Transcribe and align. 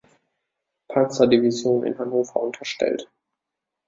Panzerdivision 0.89 1.83
in 1.85 1.99
Hannover 1.99 2.41
unterstellt. 2.41 3.07